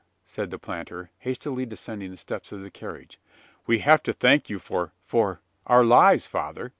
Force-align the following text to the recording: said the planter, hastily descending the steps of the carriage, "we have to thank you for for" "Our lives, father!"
said 0.25 0.49
the 0.49 0.57
planter, 0.57 1.11
hastily 1.19 1.63
descending 1.63 2.09
the 2.09 2.17
steps 2.17 2.51
of 2.51 2.61
the 2.63 2.71
carriage, 2.71 3.19
"we 3.67 3.77
have 3.81 4.01
to 4.01 4.11
thank 4.13 4.49
you 4.49 4.57
for 4.57 4.93
for" 5.05 5.41
"Our 5.67 5.85
lives, 5.85 6.25
father!" 6.25 6.69